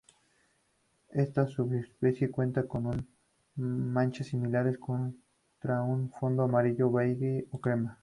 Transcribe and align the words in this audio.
Esta 1.11 1.45
subespecie 1.45 2.31
cuenta 2.31 2.63
con 2.67 3.07
manchas 3.55 4.25
similares 4.25 4.79
contra 4.79 5.83
un 5.83 6.09
fondo 6.09 6.41
amarillo 6.41 6.89
beige 6.91 7.45
o 7.51 7.59
crema. 7.59 7.99